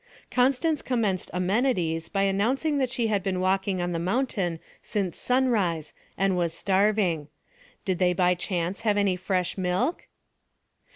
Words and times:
Constance 0.31 0.81
commenced 0.81 1.29
amenities 1.31 2.09
by 2.09 2.23
announcing 2.23 2.79
that 2.79 2.89
she 2.89 3.05
had 3.05 3.21
been 3.21 3.39
walking 3.39 3.79
on 3.79 3.91
the 3.91 3.99
mountain 3.99 4.59
since 4.81 5.15
sunrise 5.19 5.93
and 6.17 6.35
was 6.35 6.55
starving. 6.55 7.27
Did 7.85 7.99
they 7.99 8.13
by 8.13 8.33
chance 8.33 8.81
have 8.81 8.97
any 8.97 9.15
fresh 9.15 9.59
milk? 9.59 10.07